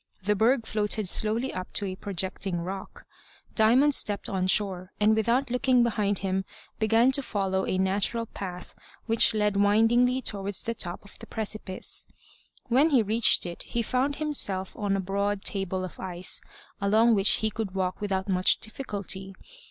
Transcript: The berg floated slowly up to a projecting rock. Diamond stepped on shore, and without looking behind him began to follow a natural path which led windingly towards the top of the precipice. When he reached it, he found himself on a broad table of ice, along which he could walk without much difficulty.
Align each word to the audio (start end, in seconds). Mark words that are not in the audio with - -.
The 0.23 0.33
berg 0.33 0.65
floated 0.65 1.07
slowly 1.07 1.53
up 1.53 1.73
to 1.73 1.85
a 1.85 1.95
projecting 1.95 2.59
rock. 2.61 3.05
Diamond 3.53 3.93
stepped 3.93 4.29
on 4.29 4.47
shore, 4.47 4.89
and 4.99 5.15
without 5.15 5.51
looking 5.51 5.83
behind 5.83 6.17
him 6.25 6.43
began 6.79 7.11
to 7.11 7.21
follow 7.21 7.67
a 7.67 7.77
natural 7.77 8.25
path 8.25 8.73
which 9.05 9.35
led 9.35 9.53
windingly 9.53 10.23
towards 10.23 10.63
the 10.63 10.73
top 10.73 11.05
of 11.05 11.19
the 11.19 11.27
precipice. 11.27 12.07
When 12.63 12.89
he 12.89 13.03
reached 13.03 13.45
it, 13.45 13.61
he 13.61 13.83
found 13.83 14.15
himself 14.15 14.75
on 14.75 14.97
a 14.97 14.99
broad 14.99 15.43
table 15.43 15.83
of 15.83 15.99
ice, 15.99 16.41
along 16.81 17.13
which 17.13 17.33
he 17.33 17.51
could 17.51 17.75
walk 17.75 18.01
without 18.01 18.27
much 18.27 18.57
difficulty. 18.57 19.35